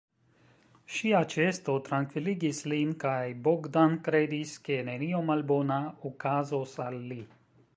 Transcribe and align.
Ŝia 0.93 1.19
ĉeesto 1.33 1.75
trankviligis 1.89 2.61
lin 2.73 2.95
kaj 3.03 3.19
Bogdan 3.49 3.93
kredis, 4.09 4.55
ke 4.69 4.79
nenio 4.89 5.21
malbona 5.29 5.81
okazos 6.11 6.75
al 6.87 6.99
li. 7.13 7.21